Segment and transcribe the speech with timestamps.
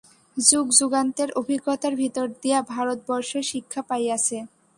[0.37, 4.37] যুগ-যুগান্তের অভিজ্ঞতার ভিতর দিয়া ভারতবর্ষ শিক্ষা পাইয়াছে।